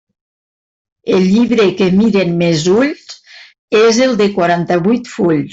El 1.17 1.21
llibre 1.33 1.67
que 1.81 1.89
miren 1.99 2.33
més 2.41 2.65
ulls 2.79 3.07
és 3.85 4.03
el 4.09 4.21
de 4.25 4.33
quaranta-vuit 4.39 5.17
fulls. 5.17 5.49